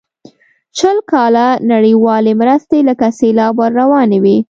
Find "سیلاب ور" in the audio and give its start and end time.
3.19-3.71